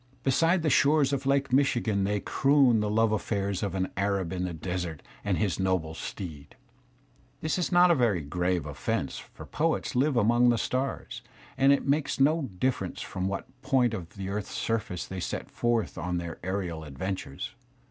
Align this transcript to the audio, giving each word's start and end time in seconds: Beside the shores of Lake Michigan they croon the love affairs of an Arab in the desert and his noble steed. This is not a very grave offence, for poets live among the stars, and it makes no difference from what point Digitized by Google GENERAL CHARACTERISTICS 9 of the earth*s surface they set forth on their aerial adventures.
Beside 0.23 0.63
the 0.63 0.69
shores 0.71 1.13
of 1.13 1.27
Lake 1.27 1.53
Michigan 1.53 2.05
they 2.05 2.19
croon 2.19 2.79
the 2.79 2.89
love 2.89 3.11
affairs 3.11 3.61
of 3.61 3.75
an 3.75 3.87
Arab 3.95 4.33
in 4.33 4.45
the 4.45 4.51
desert 4.53 5.03
and 5.23 5.37
his 5.37 5.59
noble 5.59 5.93
steed. 5.93 6.55
This 7.41 7.59
is 7.59 7.71
not 7.71 7.91
a 7.91 7.93
very 7.93 8.21
grave 8.21 8.65
offence, 8.65 9.19
for 9.19 9.45
poets 9.45 9.95
live 9.95 10.17
among 10.17 10.49
the 10.49 10.57
stars, 10.57 11.21
and 11.55 11.71
it 11.71 11.85
makes 11.85 12.19
no 12.19 12.49
difference 12.57 13.03
from 13.03 13.27
what 13.27 13.45
point 13.61 13.91
Digitized 13.91 13.91
by 13.91 13.91
Google 13.91 13.91
GENERAL 13.91 13.91
CHARACTERISTICS 13.91 14.01
9 14.01 14.01
of 14.01 14.17
the 14.17 14.37
earth*s 14.47 14.57
surface 14.57 15.05
they 15.05 15.19
set 15.19 15.51
forth 15.51 15.97
on 15.99 16.17
their 16.17 16.39
aerial 16.43 16.83
adventures. 16.83 17.51